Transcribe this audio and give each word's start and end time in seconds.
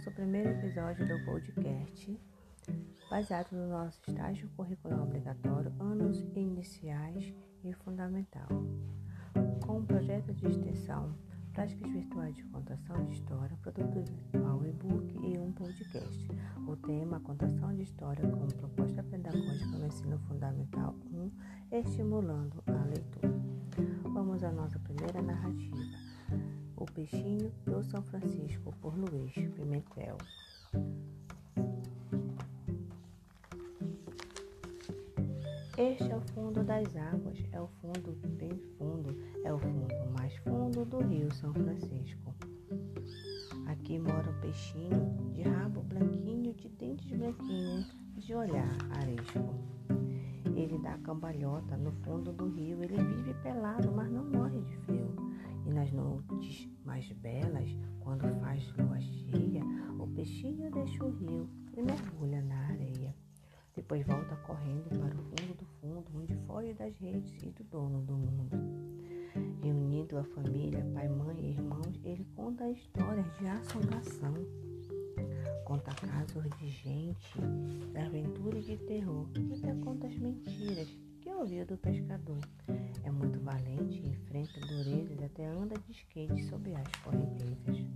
nosso 0.00 0.12
primeiro 0.12 0.48
episódio 0.48 1.06
do 1.06 1.22
podcast, 1.26 2.18
baseado 3.10 3.52
no 3.52 3.68
nosso 3.68 4.00
estágio 4.08 4.48
curricular 4.56 5.02
obrigatório, 5.02 5.70
anos 5.78 6.20
iniciais 6.34 7.34
e 7.62 7.74
fundamental, 7.74 8.48
com 9.60 9.76
um 9.76 9.84
projeto 9.84 10.32
de 10.32 10.46
extensão, 10.46 11.14
práticas 11.52 11.92
virtuais 11.92 12.34
de 12.34 12.42
contação 12.44 13.04
de 13.04 13.12
história, 13.12 13.54
produto 13.60 14.10
virtual 14.10 14.64
e-book 14.64 15.18
e 15.22 15.38
um 15.38 15.52
podcast. 15.52 16.28
O 16.66 16.74
tema 16.76 17.20
Contação 17.20 17.76
de 17.76 17.82
História 17.82 18.26
como 18.26 18.50
proposta 18.54 19.02
pedagógica 19.02 19.76
no 19.76 19.86
ensino 19.86 20.18
fundamental 20.20 20.96
1, 21.12 21.30
estimulando 21.72 22.62
a 22.66 22.84
leitura. 22.86 23.34
Vamos 24.04 24.42
à 24.42 24.50
nossa 24.50 24.78
primeira 24.78 25.20
narrativa. 25.20 26.59
O 26.80 26.86
Peixinho 26.86 27.52
do 27.66 27.82
São 27.84 28.02
Francisco, 28.02 28.74
por 28.80 28.96
Luiz 28.96 29.34
Pimentel. 29.34 30.16
Este 35.76 36.10
é 36.10 36.16
o 36.16 36.22
fundo 36.32 36.64
das 36.64 36.96
águas, 36.96 37.38
é 37.52 37.60
o 37.60 37.68
fundo 37.82 38.16
bem 38.38 38.58
fundo, 38.78 39.14
é 39.44 39.52
o 39.52 39.58
fundo 39.58 39.94
mais 40.18 40.34
fundo 40.38 40.86
do 40.86 41.00
rio 41.00 41.30
São 41.34 41.52
Francisco. 41.52 42.34
Aqui 43.66 43.98
mora 43.98 44.30
o 44.30 44.40
peixinho 44.40 45.32
de 45.34 45.42
rabo 45.42 45.82
branquinho, 45.82 46.54
de 46.54 46.68
dentes 46.70 47.10
branquinhos, 47.10 47.94
de 48.16 48.34
olhar 48.34 48.74
aresco. 48.92 49.54
Ele 50.56 50.78
dá 50.78 50.96
cambalhota 50.98 51.76
no 51.76 51.92
fundo 52.04 52.32
do 52.32 52.48
rio, 52.48 52.82
ele 52.82 52.96
vive 52.96 53.34
pelado, 53.42 53.92
mas 53.92 54.10
não 54.10 54.24
morre 54.24 54.62
de 54.62 54.76
frio. 54.78 55.14
E 55.66 55.72
nas 55.72 55.92
noites 55.92 56.69
mais 56.90 57.08
belas, 57.12 57.70
quando 58.00 58.28
faz 58.40 58.66
lua 58.76 59.00
cheia, 59.00 59.62
o 59.96 60.08
peixinho 60.08 60.68
deixa 60.72 61.04
o 61.04 61.10
rio 61.10 61.48
e 61.76 61.80
mergulha 61.80 62.42
na 62.42 62.66
areia. 62.66 63.14
Depois 63.76 64.04
volta 64.04 64.34
correndo 64.38 64.88
para 64.98 65.14
o 65.14 65.22
fundo 65.22 65.54
do 65.56 65.64
fundo, 65.80 66.04
onde 66.12 66.34
foge 66.48 66.74
das 66.74 66.92
redes 66.96 67.40
e 67.44 67.50
do 67.50 67.62
dono 67.62 68.02
do 68.02 68.14
mundo. 68.14 68.56
Reunindo 69.62 70.18
a 70.18 70.24
família, 70.24 70.84
pai, 70.92 71.08
mãe 71.08 71.36
e 71.38 71.50
irmãos, 71.52 72.00
ele 72.02 72.26
conta 72.34 72.68
histórias 72.68 73.38
de 73.38 73.46
assombração. 73.46 74.34
Conta 75.64 75.94
casos 75.94 76.50
de 76.58 76.70
gente, 76.70 77.40
de 77.92 77.98
aventura 77.98 78.58
e 78.58 78.62
de 78.62 78.76
terror, 78.78 79.28
e 79.38 79.54
até 79.54 79.72
conta 79.84 80.08
as 80.08 80.16
mentiras 80.16 80.88
ouviu 81.40 81.64
do 81.64 81.76
pescador. 81.78 82.38
É 83.02 83.10
muito 83.10 83.40
valente, 83.40 84.06
enfrenta 84.06 84.60
durezas, 84.60 85.22
até 85.22 85.46
anda 85.46 85.74
de 85.86 85.92
skate 85.92 86.44
sob 86.44 86.70
as 86.74 86.96
correntezas. 86.96 87.86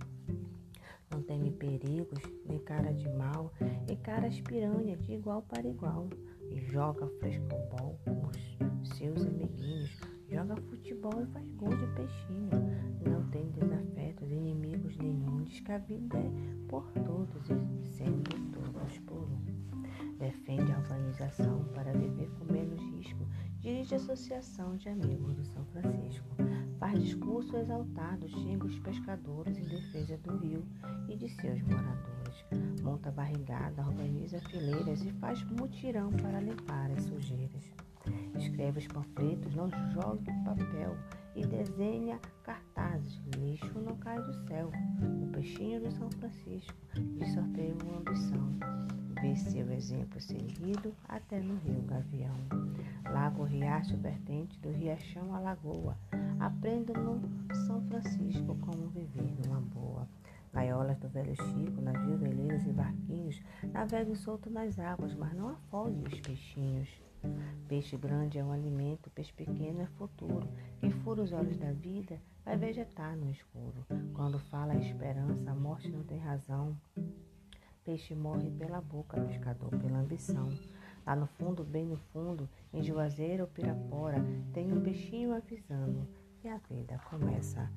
Não 1.11 1.21
teme 1.21 1.51
perigos, 1.51 2.19
nem 2.47 2.57
cara 2.57 2.91
de 2.91 3.07
mal, 3.09 3.53
encara 3.87 4.27
as 4.27 4.41
piranhas 4.41 4.99
de 5.05 5.13
igual 5.13 5.43
para 5.43 5.67
igual. 5.67 6.09
E 6.49 6.59
joga 6.71 7.07
frescobol 7.19 7.99
com 8.03 8.27
os 8.81 8.89
seus 8.97 9.23
amiguinhos, 9.23 9.95
joga 10.27 10.55
futebol 10.55 11.21
e 11.21 11.27
faz 11.27 11.47
gol 11.51 11.69
de 11.69 11.87
peixinho. 11.95 12.49
Não 13.07 13.29
tem 13.29 13.47
desafetos, 13.51 14.31
inimigos 14.31 14.54
diz 15.45 15.59
que 15.59 15.71
a 15.71 15.77
vida 15.77 16.17
é 16.17 16.31
por 16.67 16.83
todos 16.91 17.49
e 17.49 17.87
sendo 17.87 18.29
todos 18.51 18.97
por 18.99 19.17
um. 19.17 19.45
Defende 20.17 20.71
a 20.71 20.79
organização 20.79 21.63
para 21.73 21.93
viver 21.93 22.29
com 22.31 22.51
menos 22.51 22.81
risco, 22.81 23.25
dirige 23.59 23.93
a 23.93 23.97
Associação 23.97 24.75
de 24.75 24.89
Amigos 24.89 25.35
do 25.35 25.45
São 25.45 25.63
Francisco. 25.65 26.25
Faz 26.79 27.01
discurso 27.01 27.55
exaltado, 27.57 28.27
xinga 28.27 28.65
os 28.65 28.79
pescadores 28.79 29.57
em 29.57 29.63
defesa 29.63 30.17
do 30.17 30.37
rio 30.37 30.63
e 31.07 31.15
de 31.15 31.29
seus 31.29 31.61
moradores. 31.61 32.45
Monta 32.81 33.11
barrigada, 33.11 33.85
organiza 33.85 34.39
fileiras 34.49 35.03
e 35.03 35.11
faz 35.13 35.43
mutirão 35.43 36.11
para 36.11 36.41
limpar 36.41 36.91
as 36.91 37.03
sujeiras. 37.03 37.71
Escreve 38.37 38.79
os 38.79 38.87
panfletos, 38.87 39.55
não 39.55 39.69
jogue 39.91 40.31
papel 40.43 40.95
e 41.35 41.45
desenha 41.45 42.19
cartazes. 42.43 42.74
Lixo 43.37 43.79
não 43.79 43.95
cai 43.97 44.21
do 44.21 44.33
céu. 44.47 44.71
O 45.23 45.27
peixinho 45.31 45.81
do 45.81 45.91
São 45.91 46.09
Francisco 46.11 46.75
lhe 46.95 47.25
sorteia 47.27 47.75
uma 47.83 47.99
ambição. 47.99 48.49
Vê 49.21 49.35
seu 49.35 49.71
exemplo 49.71 50.19
seguido 50.19 50.93
até 51.07 51.39
no 51.39 51.55
rio 51.57 51.81
Gavião. 51.83 52.35
Lago 53.09 53.43
Riacho, 53.43 53.97
vertente 53.97 54.59
do 54.59 54.71
Riachão 54.71 55.33
à 55.33 55.39
Lagoa. 55.39 55.97
Aprenda 56.39 56.93
no 56.93 57.21
São 57.65 57.81
Francisco 57.87 58.55
como 58.61 58.89
viver 58.89 59.33
numa 59.45 59.61
boa. 59.61 60.07
Gaiolas 60.53 60.97
do 60.99 61.09
velho 61.09 61.35
Chico, 61.35 61.81
navios, 61.81 62.19
veleiros 62.19 62.65
e 62.65 62.71
barquinhos 62.71 63.41
navegam 63.73 64.15
solto 64.15 64.49
nas 64.49 64.79
águas, 64.79 65.13
mas 65.13 65.33
não 65.33 65.49
afogue 65.49 66.07
os 66.07 66.19
peixinhos. 66.21 67.04
Peixe 67.67 67.97
grande 67.97 68.37
é 68.37 68.43
um 68.43 68.51
alimento, 68.51 69.09
peixe 69.09 69.33
pequeno 69.33 69.81
é 69.81 69.85
futuro. 69.97 70.47
Quem 70.79 70.91
fura 70.91 71.21
os 71.21 71.31
olhos 71.31 71.57
da 71.57 71.71
vida 71.71 72.19
vai 72.43 72.55
vegetar 72.55 73.15
no 73.17 73.31
escuro. 73.31 73.85
Quando 74.13 74.37
fala 74.37 74.73
a 74.73 74.77
esperança, 74.77 75.49
a 75.49 75.55
morte 75.55 75.89
não 75.89 76.03
tem 76.03 76.19
razão. 76.19 76.77
Peixe 77.83 78.15
morre 78.15 78.49
pela 78.51 78.81
boca, 78.81 79.19
pescador 79.21 79.69
pela 79.69 79.99
ambição. 79.99 80.49
Lá 81.05 81.15
no 81.15 81.27
fundo, 81.27 81.63
bem 81.63 81.85
no 81.85 81.97
fundo, 81.97 82.49
em 82.73 82.81
Juazeiro 82.81 83.43
ou 83.43 83.49
Pirapora, 83.49 84.17
tem 84.53 84.71
um 84.71 84.81
peixinho 84.81 85.33
avisando 85.35 86.07
que 86.41 86.47
a 86.47 86.57
vida 86.69 86.99
começa 87.09 87.69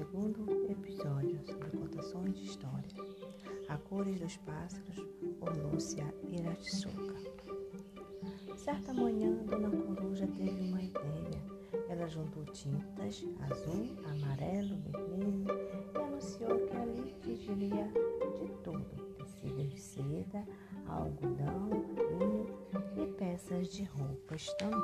segundo 0.00 0.66
episódio 0.70 1.38
sobre 1.44 1.76
contações 1.76 2.34
de 2.34 2.46
história. 2.46 2.88
A 3.68 3.76
Cores 3.76 4.18
dos 4.18 4.34
Pássaros, 4.38 5.06
por 5.38 5.54
Lúcia 5.54 6.06
Iratsuka. 6.30 7.16
Certa 8.56 8.94
manhã, 8.94 9.30
Dona 9.44 9.68
Coruja 9.68 10.26
teve 10.28 10.58
uma 10.70 10.80
ideia. 10.80 11.42
Ela 11.90 12.08
juntou 12.08 12.46
tintas 12.46 13.22
azul, 13.50 13.88
amarelo, 14.06 14.78
vermelho 14.86 15.44
e 15.94 15.98
anunciou 15.98 16.58
que 16.66 16.76
ali 16.78 17.14
fingiria 17.20 17.84
de 18.38 18.48
tudo: 18.64 19.14
tecido 19.18 19.68
de 19.68 19.78
seda, 19.78 20.46
algodão, 20.88 21.68
vinho 22.08 22.46
e 22.96 23.06
peças 23.18 23.68
de 23.68 23.84
roupas 23.84 24.50
também. 24.54 24.80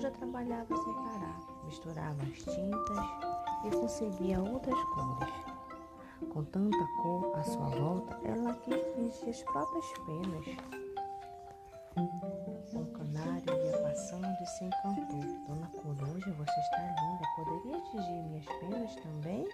Coruja 0.00 0.16
trabalhava 0.18 0.76
sem 0.78 0.94
parar, 0.94 1.40
misturava 1.66 2.22
as 2.22 2.38
tintas 2.38 3.66
e 3.66 3.70
conseguia 3.70 4.40
outras 4.40 4.82
cores. 4.94 5.28
Com 6.32 6.42
tanta 6.44 6.86
cor 7.02 7.38
à 7.38 7.42
sua 7.42 7.68
volta, 7.68 8.18
ela 8.24 8.54
quis 8.54 8.82
fingir 8.94 9.28
as 9.28 9.42
próprias 9.42 9.84
penas. 10.06 10.46
Um 12.72 12.84
canário 12.94 13.52
ia 13.62 13.82
passando 13.82 14.26
e 14.40 14.46
se 14.46 14.64
encantou. 14.64 15.20
Dona 15.46 15.66
Coruja, 15.66 16.32
você 16.32 16.60
está 16.60 16.96
linda. 17.02 17.26
Poderia 17.36 17.80
tingir 17.90 18.22
minhas 18.22 18.46
penas 18.46 18.96
também? 19.02 19.46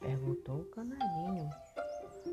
Perguntou 0.00 0.60
o 0.60 0.64
canarinho, 0.66 1.50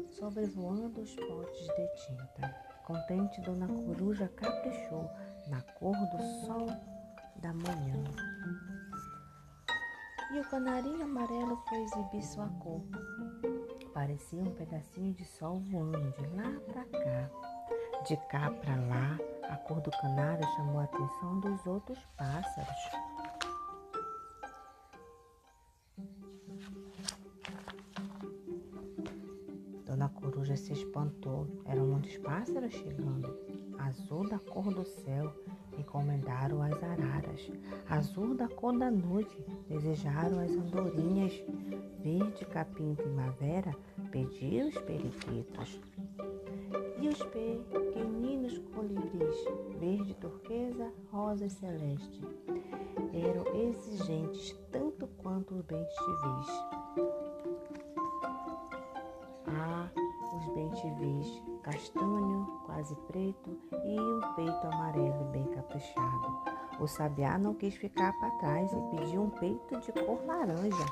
sobrevoando 0.10 1.00
os 1.00 1.16
potes 1.16 1.68
de 1.68 1.88
tinta. 2.06 2.54
Contente, 2.84 3.40
Dona 3.40 3.68
Coruja 3.68 4.28
caprichou 4.28 5.10
na 5.48 5.62
cor 5.62 5.96
do 5.96 6.22
sol 6.46 6.68
da 7.38 7.54
manhã. 7.54 8.04
E 10.34 10.40
o 10.40 10.50
canarinho 10.50 11.04
amarelo 11.04 11.58
foi 11.68 11.82
exibir 11.84 12.24
sua 12.24 12.48
cor. 12.60 12.82
Parecia 13.94 14.42
um 14.42 14.56
pedacinho 14.56 15.14
de 15.14 15.26
sol 15.26 15.60
voando 15.60 16.14
de 16.14 16.28
lá 16.36 16.60
para 16.68 16.86
cá. 16.86 17.30
De 18.08 18.18
cá 18.30 18.50
para 18.50 18.76
lá, 18.76 19.18
a 19.50 19.58
cor 19.58 19.82
do 19.82 19.92
canário 19.92 20.44
chamou 20.56 20.80
a 20.80 20.86
atenção 20.86 21.40
dos 21.42 21.66
outros 21.68 22.00
pássaros. 22.18 23.12
Dona 29.86 30.08
Coruja 30.08 30.56
se 30.56 30.72
espantou. 30.72 31.46
Eram 31.66 31.86
muitos 31.88 32.18
pássaros 32.20 32.72
chegando. 32.74 33.38
Azul 33.78 34.30
da 34.30 34.40
cor 34.40 34.74
do 34.74 34.86
céu, 34.86 35.36
encomendaram 35.78 36.62
as 36.62 36.84
araras. 36.84 37.52
Azul 37.90 38.36
da 38.36 38.48
cor 38.48 38.78
da 38.78 38.90
noite, 38.90 39.38
desejaram 39.68 40.40
as 40.40 40.52
andorinhas. 40.52 41.34
Verde 42.04 42.46
capim 42.46 42.96
primavera, 42.96 43.76
pediu 44.12 44.68
os 44.68 44.78
periquitos. 44.80 45.80
E 47.00 47.08
os 47.08 47.22
pequeninos 47.24 48.58
colibris, 48.74 49.36
verde 49.80 50.14
turquesa, 50.16 50.92
rosa 51.12 51.46
e 51.46 51.50
celeste, 51.50 52.22
eram 53.14 53.46
exigentes 53.60 54.56
tanto 54.72 55.08
quanto 55.18 55.56
os 55.56 55.62
bem 55.62 55.86
civis. 55.86 56.48
Ah, 59.48 59.90
os 60.38 60.54
bem-te-vis, 60.54 61.51
castanho, 61.62 62.62
quase 62.66 62.96
preto, 63.08 63.58
e 63.86 64.00
um 64.00 64.34
peito 64.36 64.68
amarelo 64.68 65.26
bem 65.32 65.46
caprichado. 65.48 66.44
O 66.80 66.88
sabiá 66.88 67.38
não 67.38 67.54
quis 67.54 67.76
ficar 67.76 68.12
para 68.20 68.32
trás 68.40 68.72
e 68.72 68.96
pediu 68.96 69.24
um 69.24 69.30
peito 69.30 69.80
de 69.80 69.92
cor 69.92 70.24
laranja. 70.26 70.86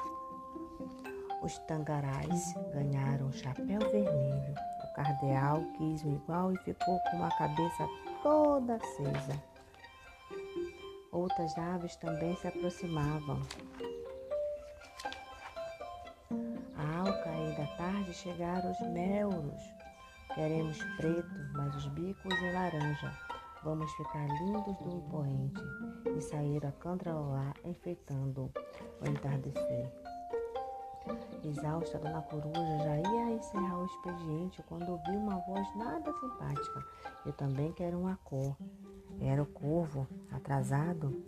Os 1.42 1.58
tangarais 1.60 2.54
ganharam 2.74 3.28
um 3.28 3.32
chapéu 3.32 3.80
vermelho. 3.80 4.54
O 4.84 4.94
cardeal 4.94 5.64
quis 5.78 6.04
um 6.04 6.16
igual 6.16 6.52
e 6.52 6.58
ficou 6.58 7.00
com 7.12 7.24
a 7.24 7.32
cabeça 7.38 7.88
toda 8.22 8.76
acesa. 8.76 9.44
Outras 11.12 11.58
aves 11.58 11.96
também 11.96 12.36
se 12.36 12.48
aproximavam. 12.48 13.42
Ao 16.78 17.24
cair 17.24 17.58
da 17.58 17.66
tarde 17.78 18.14
chegaram 18.14 18.72
os 18.72 18.80
melros. 18.92 19.79
Queremos 20.34 20.78
preto, 20.98 21.36
mas 21.54 21.76
os 21.76 21.88
bicos 21.88 22.34
em 22.42 22.54
laranja. 22.54 23.12
Vamos 23.64 23.92
ficar 23.94 24.26
lindos 24.28 24.78
do 24.78 24.90
impoente. 24.90 25.62
E 26.16 26.22
saíram 26.22 26.70
a 26.70 26.72
cantarolar, 26.74 27.54
enfeitando 27.66 28.52
o 29.02 29.10
entardecer. 29.10 29.92
Exausta, 31.44 31.98
Dona 31.98 32.22
Coruja 32.22 32.78
já 32.84 32.98
ia 32.98 33.32
encerrar 33.32 33.80
o 33.80 33.86
expediente 33.86 34.62
quando 34.64 34.90
ouviu 34.90 35.20
uma 35.20 35.40
voz 35.40 35.76
nada 35.76 36.14
simpática. 36.14 36.86
Eu 37.26 37.34
também 37.34 37.72
quero 37.74 38.00
uma 38.00 38.18
cor. 38.24 38.56
Era 39.20 39.42
o 39.42 39.48
corvo, 39.48 40.08
atrasado 40.32 41.24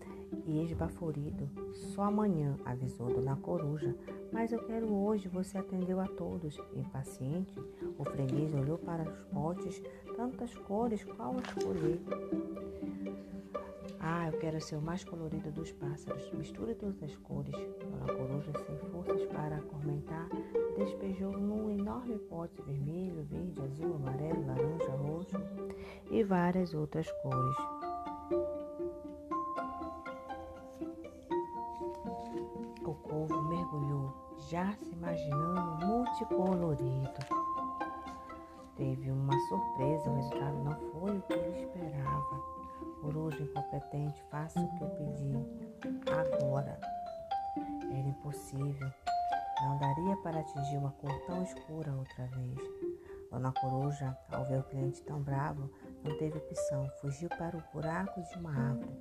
e 0.46 0.64
esbaforido. 0.64 1.50
Só 1.74 2.04
amanhã, 2.04 2.58
avisou 2.66 3.08
Dona 3.08 3.36
Coruja. 3.36 3.96
Mas 4.32 4.52
eu 4.52 4.64
quero 4.64 4.94
hoje, 4.94 5.28
você 5.28 5.58
atendeu 5.58 6.00
a 6.00 6.08
todos. 6.08 6.58
Impaciente, 6.74 7.54
o 7.98 8.04
freguês 8.06 8.54
olhou 8.54 8.78
para 8.78 9.04
os 9.04 9.20
potes, 9.34 9.82
tantas 10.16 10.54
cores, 10.56 11.04
qual 11.04 11.36
escolher? 11.40 12.02
Ah, 14.00 14.28
eu 14.32 14.40
quero 14.40 14.60
ser 14.60 14.78
o 14.78 14.82
mais 14.82 15.04
colorido 15.04 15.52
dos 15.52 15.72
pássaros. 15.74 16.32
Misture 16.34 16.74
todas 16.74 17.04
as 17.04 17.16
cores. 17.18 17.56
Dona 17.80 18.14
Coruja, 18.14 18.52
sem 18.66 18.78
forças 18.90 19.24
para 19.28 19.62
comentar, 19.62 20.28
despejou 20.78 21.32
num 21.32 21.70
enorme 21.70 22.18
pote 22.18 22.62
vermelho, 22.64 23.24
verde, 23.26 23.62
azul, 23.62 23.96
amarelo, 23.96 24.48
laranja, 24.48 24.92
roxo 24.92 25.38
e 26.10 26.24
várias 26.24 26.74
outras 26.74 27.12
cores. 27.22 27.81
Já 34.52 34.74
se 34.74 34.92
imaginando 34.92 35.86
multicolorido. 35.86 37.10
Teve 38.76 39.10
uma 39.10 39.34
surpresa, 39.48 40.10
o 40.10 40.16
resultado 40.16 40.58
não 40.58 40.76
foi 40.92 41.18
o 41.18 41.22
que 41.22 41.34
ele 41.34 41.62
esperava. 41.62 42.52
Coruja 43.02 43.42
incompetente, 43.42 44.22
faça 44.30 44.60
o 44.60 44.78
que 44.78 44.84
eu 44.84 44.90
pedi. 44.90 45.34
Agora. 46.12 46.78
Era 47.84 48.08
impossível. 48.10 48.92
Não 49.62 49.78
daria 49.78 50.18
para 50.18 50.42
atingir 50.42 50.78
uma 50.78 50.92
cor 50.92 51.18
tão 51.28 51.44
escura 51.44 51.94
outra 51.94 52.26
vez. 52.28 52.60
Dona 53.32 53.54
Coruja, 53.54 54.18
ao 54.34 54.44
ver 54.46 54.60
o 54.60 54.64
cliente 54.64 55.02
tão 55.04 55.22
bravo, 55.22 55.70
não 56.04 56.18
teve 56.18 56.38
opção, 56.38 56.90
fugiu 57.00 57.30
para 57.30 57.56
o 57.56 57.64
buraco 57.74 58.22
de 58.22 58.38
uma 58.38 58.52
árvore. 58.52 59.00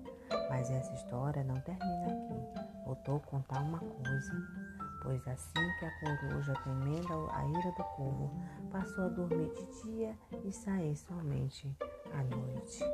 Mas 0.49 0.71
essa 0.71 0.95
história 0.95 1.43
não 1.43 1.61
termina 1.63 2.07
aqui. 2.07 2.71
Voltou 2.85 3.19
contar 3.21 3.61
uma 3.61 3.79
coisa. 3.79 4.80
Pois 5.03 5.27
assim 5.27 5.53
que 5.79 5.85
a 5.85 6.01
coruja, 6.01 6.53
temendo 6.63 7.29
a 7.31 7.47
ira 7.47 7.73
do 7.73 7.85
povo, 7.97 8.31
passou 8.71 9.05
a 9.05 9.09
dormir 9.09 9.51
de 9.55 9.83
dia 9.83 10.15
e 10.45 10.53
sair 10.53 10.95
somente 10.97 11.75
à 12.13 12.23
noite. 12.25 12.85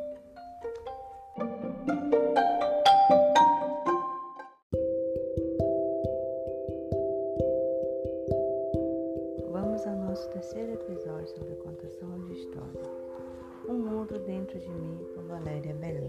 Vamos 9.50 9.86
ao 9.86 9.96
nosso 9.96 10.28
terceiro 10.30 10.74
episódio 10.74 11.28
sobre 11.28 11.56
contação 11.56 12.24
de 12.24 12.34
história. 12.34 13.06
Um 13.68 13.78
mundo 13.78 14.18
dentro 14.20 14.58
de 14.58 14.70
mim, 14.70 15.04
com 15.14 15.26
Valéria 15.26 15.74
Belém. 15.74 16.05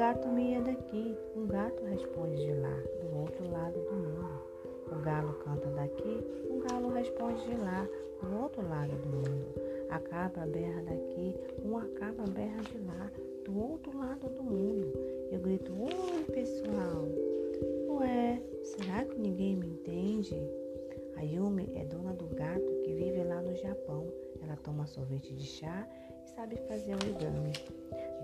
Gato 0.00 0.28
mia 0.28 0.62
daqui, 0.62 1.14
um 1.36 1.46
gato 1.46 1.84
responde 1.84 2.34
de 2.36 2.54
lá, 2.54 2.74
do 3.02 3.18
outro 3.18 3.50
lado 3.52 3.78
do 3.78 3.92
mundo. 3.92 4.42
O 4.90 5.02
galo 5.02 5.34
canta 5.44 5.68
daqui, 5.72 6.24
um 6.48 6.58
galo 6.60 6.88
responde 6.88 7.44
de 7.44 7.54
lá, 7.56 7.86
do 8.22 8.40
outro 8.40 8.66
lado 8.66 8.96
do 8.96 9.08
mundo. 9.10 9.54
A 9.90 9.98
cabra 9.98 10.46
berra 10.46 10.82
daqui, 10.84 11.36
uma 11.62 11.84
cabra 11.98 12.24
berra 12.28 12.62
de 12.62 12.78
lá, 12.78 13.12
do 13.44 13.60
outro 13.60 13.98
lado 13.98 14.26
do 14.30 14.42
mundo. 14.42 14.90
Eu 15.30 15.38
grito: 15.38 15.70
Oi, 15.70 16.24
pessoal! 16.32 17.06
Ué, 17.90 18.40
será 18.62 19.04
que 19.04 19.20
ninguém 19.20 19.56
me 19.56 19.66
entende? 19.66 20.34
A 21.16 21.20
Yumi 21.20 21.70
é 21.74 21.84
dona 21.84 22.14
do 22.14 22.24
gato 22.34 22.72
que 22.84 22.94
vive 22.94 23.22
lá 23.22 23.42
no 23.42 23.54
Japão. 23.54 24.06
Ela 24.42 24.56
toma 24.64 24.86
sorvete 24.86 25.34
de 25.34 25.44
chá 25.44 25.86
e 26.24 26.30
sabe 26.30 26.56
fazer 26.68 26.94
origami. 26.94 27.52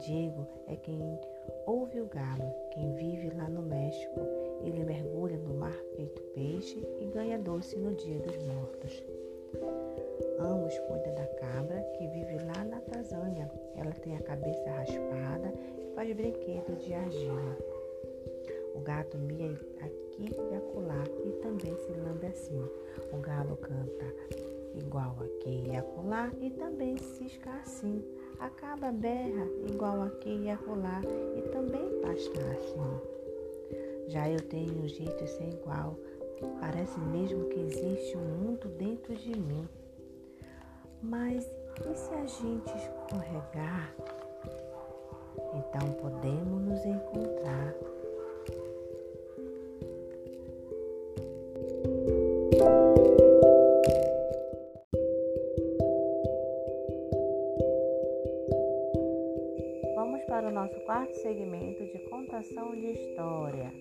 Diego 0.06 0.46
é 0.68 0.76
quem 0.76 1.18
ouve 1.66 2.00
o 2.00 2.06
galo, 2.06 2.52
quem 2.72 2.94
vive 2.94 3.30
lá 3.36 3.48
no 3.48 3.62
México. 3.62 4.20
Ele 4.62 4.84
mergulha 4.84 5.36
no 5.36 5.54
mar 5.54 5.76
feito 5.94 6.20
peixe 6.34 6.82
e 7.00 7.06
ganha 7.06 7.38
doce 7.38 7.76
no 7.76 7.94
dia 7.94 8.18
dos 8.18 8.36
mortos. 8.38 9.02
Amos 10.38 10.78
cuida 10.80 11.10
da 11.12 11.26
cabra 11.40 11.82
que 11.96 12.06
vive 12.08 12.36
lá 12.44 12.64
na 12.64 12.80
Tanzânia. 12.80 13.50
Ela 13.76 13.92
tem 13.92 14.16
a 14.16 14.22
cabeça 14.22 14.70
raspada 14.70 15.52
e 15.78 15.94
faz 15.94 16.14
brinquedo 16.14 16.76
de 16.78 16.94
argila. 16.94 17.56
O 18.74 18.80
gato 18.80 19.16
mia 19.18 19.52
aqui 19.80 20.30
e 20.50 20.54
acolá 20.54 21.04
e 21.24 21.30
também 21.42 21.76
se 21.76 21.92
lambe 21.92 22.26
assim. 22.26 22.62
O 23.12 23.18
galo 23.18 23.56
canta 23.56 24.06
igual 24.74 25.16
aqui 25.24 25.64
e 25.70 25.76
acolá 25.76 26.30
e 26.40 26.50
também 26.50 26.96
cisca 26.98 27.50
assim. 27.60 28.04
A 28.38 28.92
berra 28.92 29.48
igual 29.68 30.02
aqui 30.02 30.44
e 30.44 30.50
acolá 30.50 31.00
e 31.36 31.42
também 31.50 31.88
pasta 32.02 32.40
assim. 32.52 33.00
Já 34.08 34.28
eu 34.28 34.40
tenho 34.40 34.84
um 34.84 34.86
jeito 34.86 35.26
sem 35.26 35.50
igual. 35.50 35.96
Parece 36.60 37.00
mesmo 37.00 37.48
que 37.48 37.58
existe 37.58 38.16
um 38.16 38.20
mundo 38.20 38.68
dentro 38.78 39.14
de 39.16 39.36
mim. 39.36 39.66
Mas 41.02 41.50
e 41.80 41.94
se 41.94 42.14
a 42.14 42.26
gente 42.26 42.70
escorregar? 42.76 43.94
Então 45.54 45.92
podemos 46.00 46.62
nos 46.62 46.84
encontrar. 46.84 47.74
Segmento 61.26 61.84
de 61.84 61.98
contação 62.08 62.70
de 62.76 62.86
história. 62.92 63.72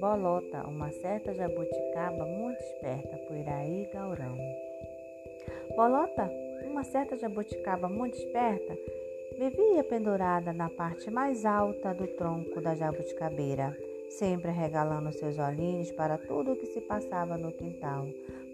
Bolota, 0.00 0.66
uma 0.66 0.90
certa 0.90 1.32
jabuticaba 1.32 2.26
muito 2.26 2.58
esperta, 2.58 3.16
Puiraí 3.28 3.88
Gaurão. 3.94 4.36
Bolota, 5.76 6.28
uma 6.66 6.82
certa 6.82 7.16
jabuticaba 7.16 7.88
muito 7.88 8.18
esperta, 8.18 8.76
vivia 9.38 9.84
pendurada 9.84 10.52
na 10.52 10.68
parte 10.68 11.08
mais 11.12 11.46
alta 11.46 11.94
do 11.94 12.08
tronco 12.08 12.60
da 12.60 12.74
jabuticabeira, 12.74 13.78
sempre 14.10 14.50
regalando 14.50 15.12
seus 15.12 15.38
olhinhos 15.38 15.92
para 15.92 16.18
tudo 16.18 16.54
o 16.54 16.56
que 16.56 16.66
se 16.66 16.80
passava 16.80 17.38
no 17.38 17.52
quintal. 17.52 18.04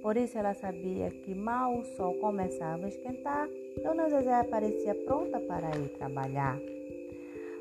Por 0.02 0.14
isso 0.18 0.37
ela 0.37 0.52
sabia 0.52 1.09
que 1.09 1.35
mal 1.35 1.78
o 1.78 1.85
sol 1.87 2.12
começava 2.16 2.85
a 2.85 2.88
esquentar, 2.88 3.49
Dona 3.83 4.11
Zezé 4.11 4.35
aparecia 4.35 4.95
pronta 5.07 5.40
para 5.40 5.75
ir 5.75 5.88
trabalhar. 5.97 6.59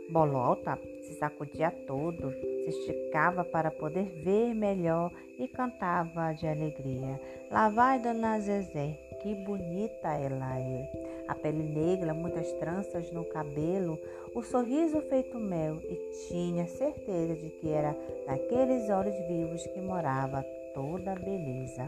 Bolota 0.10 0.80
se 1.02 1.16
sacudia 1.16 1.70
todo, 1.86 2.32
se 2.32 2.70
esticava 2.70 3.44
para 3.44 3.70
poder 3.70 4.06
ver 4.24 4.54
melhor 4.54 5.12
e 5.38 5.48
cantava 5.48 6.34
de 6.34 6.48
alegria. 6.48 7.20
Lá 7.52 7.70
vai 7.70 8.00
Dona 8.00 8.40
Zezé, 8.40 8.98
que 9.22 9.36
bonita 9.36 10.10
ela 10.14 10.60
é. 10.60 11.26
A 11.28 11.36
pele 11.36 11.64
negra, 11.64 12.14
muitas 12.14 12.52
tranças 12.54 13.12
no 13.12 13.26
cabelo, 13.26 14.00
o 14.34 14.42
sorriso 14.42 15.02
feito 15.02 15.38
mel 15.38 15.78
e 15.84 16.28
tinha 16.28 16.66
certeza 16.68 17.36
de 17.36 17.50
que 17.50 17.70
era 17.70 17.96
naqueles 18.26 18.90
olhos 18.90 19.16
vivos 19.28 19.66
que 19.68 19.82
morava 19.82 20.42
toda 20.74 21.12
a 21.12 21.16
beleza. 21.16 21.88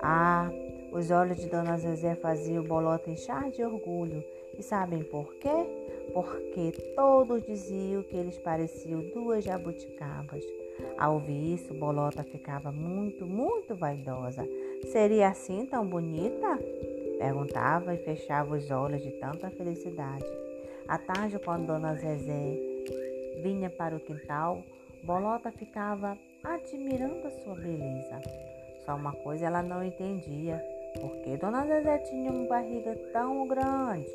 Ah, 0.00 0.50
os 0.92 1.10
olhos 1.10 1.38
de 1.38 1.48
Dona 1.48 1.76
Zezé 1.76 2.14
faziam 2.14 2.64
bolota 2.64 3.10
inchar 3.10 3.50
de 3.50 3.64
orgulho. 3.64 4.24
E 4.58 4.62
sabem 4.62 5.02
por 5.04 5.34
quê? 5.36 5.48
Porque 6.12 6.72
todos 6.94 7.44
diziam 7.44 8.02
que 8.02 8.16
eles 8.16 8.38
pareciam 8.38 9.00
duas 9.14 9.44
jabuticabas. 9.44 10.44
Ao 10.98 11.14
ouvir 11.14 11.54
isso, 11.54 11.74
Bolota 11.74 12.22
ficava 12.22 12.72
muito, 12.72 13.26
muito 13.26 13.74
vaidosa. 13.74 14.46
Seria 14.92 15.28
assim 15.28 15.66
tão 15.66 15.86
bonita? 15.86 16.58
Perguntava 17.18 17.94
e 17.94 17.98
fechava 17.98 18.56
os 18.56 18.70
olhos 18.70 19.02
de 19.02 19.10
tanta 19.12 19.50
felicidade. 19.50 20.24
À 20.88 20.98
tarde, 20.98 21.38
quando 21.38 21.66
Dona 21.66 21.94
Zezé 21.94 22.58
vinha 23.42 23.70
para 23.70 23.94
o 23.94 24.00
quintal, 24.00 24.62
Bolota 25.04 25.50
ficava 25.52 26.16
admirando 26.42 27.26
a 27.26 27.30
sua 27.30 27.54
beleza. 27.54 28.20
Só 28.84 28.96
uma 28.96 29.12
coisa 29.12 29.46
ela 29.46 29.62
não 29.62 29.84
entendia: 29.84 30.62
por 31.00 31.16
que 31.18 31.36
Dona 31.36 31.66
Zezé 31.66 31.98
tinha 31.98 32.30
uma 32.30 32.48
barriga 32.48 32.94
tão 33.12 33.46
grande? 33.46 34.10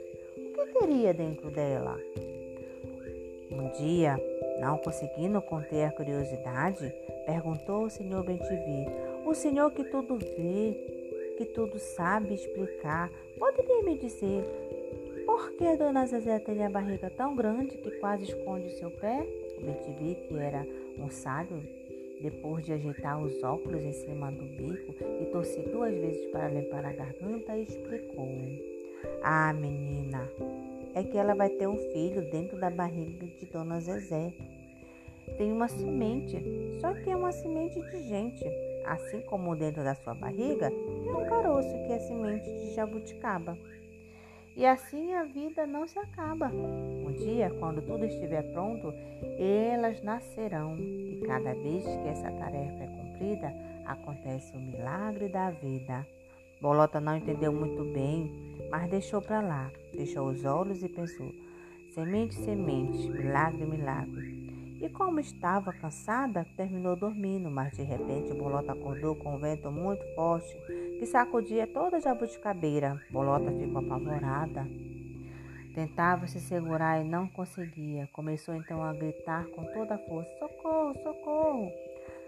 Teria 0.73 1.13
dentro 1.13 1.49
dela? 1.49 1.99
Um 3.51 3.69
dia, 3.77 4.15
não 4.59 4.77
conseguindo 4.77 5.41
conter 5.41 5.85
a 5.85 5.91
curiosidade, 5.91 6.93
perguntou 7.25 7.83
ao 7.83 7.89
senhor 7.89 8.23
Bentivi: 8.23 8.85
O 9.25 9.33
senhor 9.33 9.71
que 9.71 9.83
tudo 9.83 10.17
vê, 10.17 11.35
que 11.37 11.45
tudo 11.45 11.79
sabe 11.79 12.33
explicar, 12.33 13.09
poderia 13.37 13.83
me 13.83 13.97
dizer 13.97 14.43
por 15.25 15.51
que 15.53 15.75
Dona 15.75 16.05
Zezé 16.05 16.39
tem 16.39 16.63
a 16.63 16.69
barriga 16.69 17.09
tão 17.09 17.35
grande 17.35 17.77
que 17.77 17.91
quase 17.99 18.23
esconde 18.25 18.67
o 18.67 18.77
seu 18.77 18.91
pé? 18.91 19.25
O 19.57 20.27
que 20.27 20.37
era 20.37 20.65
um 20.99 21.09
sábio, 21.09 21.61
depois 22.21 22.63
de 22.63 22.73
ajeitar 22.73 23.21
os 23.21 23.41
óculos 23.43 23.83
em 23.83 23.91
cima 23.91 24.31
do 24.31 24.43
bico 24.43 24.93
e 25.21 25.25
torcer 25.25 25.67
duas 25.69 25.93
vezes 25.93 26.25
para 26.31 26.49
limpar 26.49 26.85
a 26.85 26.93
garganta, 26.93 27.57
explicou: 27.57 28.27
Ah, 29.27 29.51
menina, 29.51 30.29
é 30.93 31.01
que 31.01 31.17
ela 31.17 31.33
vai 31.33 31.49
ter 31.49 31.67
um 31.67 31.77
filho 31.77 32.29
dentro 32.29 32.59
da 32.59 32.69
barriga 32.69 33.25
de 33.25 33.47
Dona 33.47 33.79
Zezé. 33.79 34.31
Tem 35.35 35.51
uma 35.51 35.67
semente, 35.67 36.37
só 36.79 36.93
que 36.93 37.09
é 37.09 37.15
uma 37.15 37.31
semente 37.31 37.81
de 37.89 38.03
gente. 38.07 38.45
Assim 38.85 39.21
como 39.21 39.55
dentro 39.55 39.83
da 39.83 39.95
sua 39.95 40.13
barriga 40.13 40.69
tem 40.69 41.11
um 41.11 41.25
caroço 41.27 41.73
que 41.87 41.93
é 41.93 41.97
semente 41.97 42.45
de 42.45 42.75
jabuticaba. 42.75 43.57
E 44.55 44.63
assim 44.63 45.15
a 45.15 45.23
vida 45.23 45.65
não 45.65 45.87
se 45.87 45.97
acaba. 45.97 46.49
Um 46.49 47.11
dia, 47.13 47.49
quando 47.59 47.81
tudo 47.81 48.05
estiver 48.05 48.43
pronto, 48.53 48.93
elas 49.39 50.03
nascerão. 50.03 50.77
E 50.77 51.19
cada 51.25 51.51
vez 51.55 51.83
que 51.83 52.09
essa 52.09 52.31
tarefa 52.31 52.83
é 52.83 52.87
cumprida, 52.95 53.51
acontece 53.87 54.55
o 54.55 54.59
milagre 54.59 55.29
da 55.29 55.49
vida. 55.49 56.05
Bolota 56.65 56.99
não 56.99 57.15
entendeu 57.15 57.53
muito 57.53 57.83
bem, 57.93 58.57
mas 58.71 58.89
deixou 58.89 59.21
para 59.21 59.39
lá, 59.39 59.69
deixou 59.93 60.29
os 60.29 60.43
olhos 60.45 60.81
e 60.81 60.89
pensou: 60.89 61.31
semente, 61.93 62.33
semente, 62.33 63.07
milagre, 63.07 63.63
milagre. 63.63 64.79
E 64.81 64.89
como 64.89 65.19
estava 65.19 65.71
cansada, 65.71 66.43
terminou 66.57 66.95
dormindo, 66.95 67.51
mas 67.51 67.77
de 67.77 67.83
repente 67.83 68.33
Bolota 68.33 68.71
acordou 68.71 69.15
com 69.15 69.35
um 69.35 69.37
vento 69.37 69.69
muito 69.69 70.03
forte 70.15 70.57
que 70.97 71.05
sacudia 71.05 71.67
toda 71.67 71.97
a 71.97 71.99
jabuticabeira. 71.99 72.99
Bolota 73.11 73.51
ficou 73.51 73.85
apavorada. 73.85 74.67
Tentava 75.75 76.25
se 76.25 76.39
segurar 76.39 76.99
e 76.99 77.07
não 77.07 77.27
conseguia. 77.27 78.09
Começou 78.11 78.55
então 78.55 78.81
a 78.81 78.91
gritar 78.91 79.45
com 79.49 79.65
toda 79.65 79.93
a 79.93 79.99
força: 79.99 80.31
Socorro, 80.39 80.95
socorro! 81.03 81.71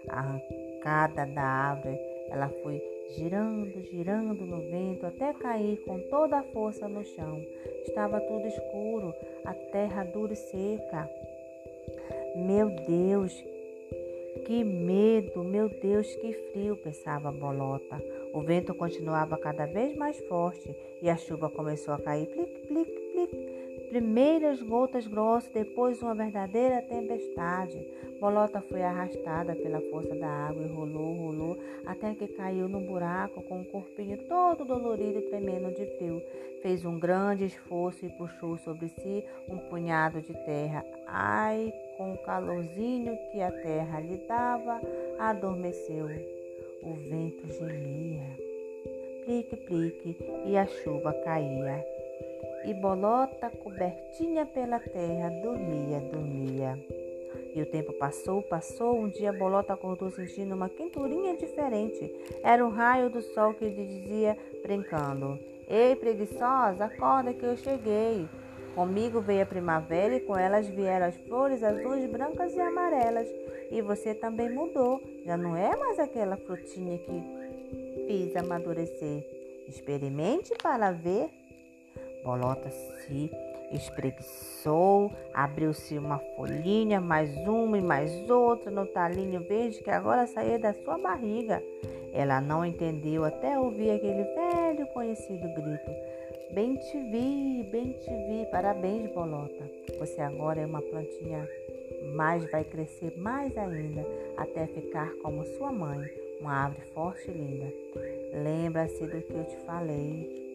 Arrancada 0.08 1.26
da 1.26 1.42
árvore, 1.42 1.98
ela 2.30 2.48
foi 2.62 2.97
girando, 3.16 3.80
girando 3.90 4.44
no 4.44 4.60
vento 4.60 5.06
até 5.06 5.32
cair 5.32 5.78
com 5.84 5.98
toda 6.08 6.38
a 6.38 6.42
força 6.42 6.88
no 6.88 7.04
chão. 7.04 7.42
Estava 7.86 8.20
tudo 8.20 8.46
escuro, 8.46 9.14
a 9.44 9.54
terra 9.54 10.04
dura 10.04 10.32
e 10.32 10.36
seca. 10.36 11.10
Meu 12.36 12.68
Deus, 12.68 13.32
que 14.46 14.62
medo, 14.64 15.42
meu 15.42 15.68
Deus, 15.68 16.06
que 16.16 16.32
frio, 16.52 16.76
pensava 16.76 17.32
Bolota. 17.32 18.02
O 18.32 18.40
vento 18.42 18.74
continuava 18.74 19.36
cada 19.36 19.66
vez 19.66 19.96
mais 19.96 20.18
forte 20.28 20.74
e 21.02 21.08
a 21.08 21.16
chuva 21.16 21.48
começou 21.50 21.94
a 21.94 21.98
cair, 21.98 22.26
plic, 22.26 22.66
plic. 22.66 23.07
Primeiras 23.88 24.60
gotas 24.60 25.06
grossas, 25.06 25.50
depois 25.50 26.02
uma 26.02 26.14
verdadeira 26.14 26.82
tempestade. 26.82 27.78
Bolota 28.20 28.60
foi 28.60 28.82
arrastada 28.82 29.54
pela 29.56 29.80
força 29.90 30.14
da 30.14 30.28
água 30.28 30.62
e 30.62 30.68
rolou, 30.68 31.14
rolou, 31.14 31.58
até 31.86 32.14
que 32.14 32.28
caiu 32.28 32.68
num 32.68 32.84
buraco 32.84 33.40
com 33.42 33.62
o 33.62 33.64
corpinho 33.64 34.18
todo 34.28 34.66
dolorido 34.66 35.20
e 35.20 35.30
tremendo 35.30 35.74
de 35.74 35.86
frio. 35.96 36.20
Fez 36.60 36.84
um 36.84 36.98
grande 36.98 37.46
esforço 37.46 38.04
e 38.04 38.10
puxou 38.10 38.58
sobre 38.58 38.88
si 38.88 39.24
um 39.48 39.56
punhado 39.56 40.20
de 40.20 40.34
terra. 40.34 40.84
Ai, 41.06 41.72
com 41.96 42.12
o 42.12 42.18
calorzinho 42.18 43.16
que 43.32 43.40
a 43.40 43.50
terra 43.50 44.00
lhe 44.00 44.18
dava, 44.28 44.80
adormeceu. 45.18 46.06
O 46.82 46.92
vento 47.08 47.46
gemia, 47.54 48.22
plique, 49.24 49.56
plique, 49.56 50.16
e 50.46 50.56
a 50.56 50.66
chuva 50.66 51.12
caía 51.24 51.97
e 52.64 52.74
Bolota, 52.74 53.50
cobertinha 53.50 54.44
pela 54.46 54.78
terra, 54.78 55.30
dormia, 55.42 56.00
dormia. 56.00 56.78
E 57.54 57.62
o 57.62 57.66
tempo 57.66 57.92
passou, 57.94 58.42
passou. 58.42 58.98
Um 58.98 59.08
dia 59.08 59.32
Bolota 59.32 59.72
acordou 59.72 60.10
sentindo 60.10 60.54
uma 60.54 60.68
quenturinha 60.68 61.36
diferente. 61.36 62.12
Era 62.42 62.64
um 62.64 62.70
raio 62.70 63.10
do 63.10 63.22
sol 63.22 63.54
que 63.54 63.64
lhe 63.64 63.86
dizia, 63.86 64.36
brincando: 64.62 65.38
Ei, 65.68 65.96
preguiçosa, 65.96 66.84
acorda 66.84 67.32
que 67.32 67.44
eu 67.44 67.56
cheguei. 67.56 68.28
Comigo 68.74 69.20
veio 69.20 69.42
a 69.42 69.46
primavera 69.46 70.14
e 70.14 70.20
com 70.20 70.36
elas 70.36 70.68
vieram 70.68 71.06
as 71.06 71.16
flores 71.16 71.62
azuis, 71.64 72.08
brancas 72.08 72.54
e 72.54 72.60
amarelas. 72.60 73.28
E 73.70 73.82
você 73.82 74.14
também 74.14 74.50
mudou. 74.50 75.02
Já 75.24 75.36
não 75.36 75.56
é 75.56 75.74
mais 75.76 75.98
aquela 75.98 76.36
frutinha 76.36 76.96
que 76.98 78.06
fiz 78.06 78.36
amadurecer. 78.36 79.26
Experimente 79.66 80.54
para 80.62 80.92
ver 80.92 81.28
Bolota 82.22 82.70
se 82.70 83.30
espreguiçou, 83.70 85.12
abriu-se 85.32 85.98
uma 85.98 86.18
folhinha, 86.36 87.00
mais 87.00 87.34
uma 87.46 87.78
e 87.78 87.82
mais 87.82 88.30
outra 88.30 88.70
no 88.70 88.86
talinho 88.86 89.40
verde 89.40 89.82
que 89.82 89.90
agora 89.90 90.26
saía 90.26 90.58
da 90.58 90.72
sua 90.72 90.98
barriga. 90.98 91.62
Ela 92.12 92.40
não 92.40 92.64
entendeu 92.64 93.24
até 93.24 93.58
ouvir 93.58 93.90
aquele 93.90 94.24
velho 94.24 94.86
conhecido 94.88 95.48
grito. 95.54 95.90
Bem 96.54 96.76
te 96.76 96.98
vi, 97.10 97.68
bem 97.70 97.92
te 97.92 98.10
vi. 98.10 98.46
Parabéns, 98.50 99.12
Bolota. 99.12 99.70
Você 99.98 100.20
agora 100.20 100.60
é 100.60 100.66
uma 100.66 100.80
plantinha, 100.80 101.46
mas 102.14 102.50
vai 102.50 102.64
crescer 102.64 103.14
mais 103.18 103.56
ainda 103.56 104.04
até 104.36 104.66
ficar 104.66 105.12
como 105.22 105.44
sua 105.44 105.70
mãe, 105.70 106.08
uma 106.40 106.52
árvore 106.52 106.86
forte 106.94 107.30
e 107.30 107.34
linda. 107.34 107.72
Lembra-se 108.42 109.06
do 109.06 109.20
que 109.20 109.32
eu 109.34 109.44
te 109.44 109.56
falei. 109.66 110.47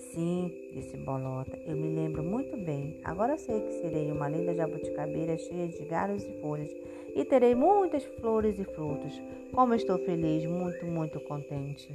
Sim, 0.00 0.50
disse 0.72 0.96
Bolota, 0.96 1.56
eu 1.66 1.76
me 1.76 1.94
lembro 1.94 2.22
muito 2.22 2.56
bem. 2.56 2.98
Agora 3.04 3.36
sei 3.36 3.60
que 3.60 3.72
serei 3.74 4.10
uma 4.10 4.28
linda 4.28 4.54
jabuticabeira 4.54 5.36
cheia 5.36 5.68
de 5.68 5.84
galhos 5.84 6.24
e 6.24 6.40
folhas 6.40 6.74
e 7.14 7.24
terei 7.24 7.54
muitas 7.54 8.04
flores 8.18 8.58
e 8.58 8.64
frutos. 8.64 9.20
Como 9.52 9.74
estou 9.74 9.98
feliz, 9.98 10.44
muito, 10.46 10.84
muito 10.86 11.20
contente. 11.20 11.92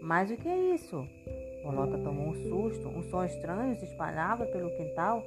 Mas 0.00 0.30
o 0.30 0.36
que 0.36 0.48
é 0.48 0.74
isso? 0.74 1.06
Bolota 1.62 1.98
tomou 1.98 2.28
um 2.28 2.34
susto. 2.34 2.88
Um 2.88 3.02
som 3.02 3.24
estranho 3.24 3.76
se 3.76 3.84
espalhava 3.84 4.46
pelo 4.46 4.70
quintal. 4.70 5.22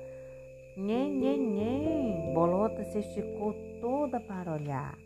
Nhen, 0.78 1.12
nhen, 1.12 1.40
nhen. 1.40 2.34
Bolota 2.34 2.84
se 2.86 3.00
esticou 3.00 3.54
toda 3.80 4.20
para 4.20 4.54
olhar. 4.54 4.98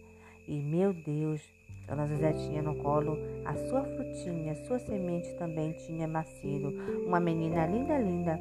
E, 0.47 0.59
meu 0.59 0.93
Deus, 0.93 1.41
Dona 1.87 2.05
Zezé 2.05 2.33
tinha 2.33 2.61
no 2.61 2.75
colo 2.75 3.17
a 3.45 3.55
sua 3.55 3.83
frutinha, 3.83 4.55
sua 4.65 4.77
semente 4.77 5.33
também 5.35 5.71
tinha 5.71 6.05
nascido. 6.05 6.73
Uma 7.05 7.19
menina 7.19 7.65
linda, 7.65 7.97
linda. 7.97 8.37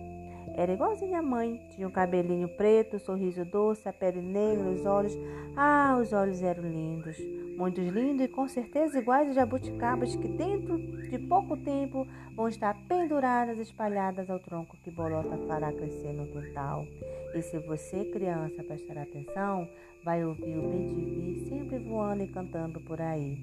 Era 0.56 0.72
igualzinha 0.72 1.20
à 1.20 1.22
mãe. 1.22 1.60
Tinha 1.70 1.86
um 1.86 1.90
cabelinho 1.90 2.48
preto, 2.48 2.98
sorriso 2.98 3.44
doce, 3.44 3.88
a 3.88 3.92
pele 3.92 4.20
negra, 4.20 4.68
os 4.68 4.84
olhos. 4.84 5.16
Ah, 5.56 5.96
os 6.00 6.12
olhos 6.12 6.42
eram 6.42 6.64
lindos. 6.64 7.16
Muito 7.56 7.80
lindos 7.80 8.26
e 8.26 8.28
com 8.28 8.46
certeza 8.46 8.98
iguais 8.98 9.30
a 9.30 9.32
jabuticabas 9.32 10.14
que 10.14 10.28
dentro 10.28 10.76
de 10.76 11.18
pouco 11.18 11.56
tempo 11.56 12.06
vão 12.34 12.48
estar 12.48 12.76
penduradas, 12.86 13.58
espalhadas 13.58 14.28
ao 14.28 14.38
tronco 14.38 14.76
que 14.84 14.90
Bolota 14.90 15.38
fará 15.48 15.72
crescer 15.72 16.12
no 16.12 16.26
quintal. 16.26 16.86
E 17.34 17.40
se 17.40 17.58
você, 17.60 18.04
criança, 18.04 18.62
prestar 18.62 18.98
atenção, 18.98 19.66
vai 20.04 20.22
ouvir 20.22 20.54
o 20.58 20.68
bem 20.68 21.46
sempre 21.48 21.78
voando 21.78 22.24
e 22.24 22.28
cantando 22.28 22.78
por 22.80 23.00
aí. 23.00 23.38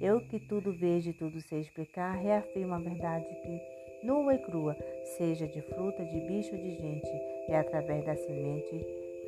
Eu 0.00 0.20
que 0.20 0.40
tudo 0.40 0.72
vejo 0.72 1.10
e 1.10 1.12
tudo 1.12 1.38
sei 1.42 1.60
explicar, 1.60 2.16
reafirmo 2.16 2.72
a 2.72 2.78
verdade 2.78 3.26
que, 3.42 4.06
nua 4.06 4.34
e 4.34 4.38
crua, 4.38 4.76
seja 5.18 5.46
de 5.46 5.60
fruta, 5.60 6.04
de 6.04 6.20
bicho, 6.20 6.56
de 6.56 6.70
gente, 6.76 7.10
é 7.48 7.58
através 7.58 8.02
da 8.06 8.16
semente 8.16 8.80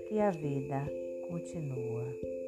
que 0.09 0.19
a 0.19 0.31
vida 0.31 0.87
continua. 1.29 2.40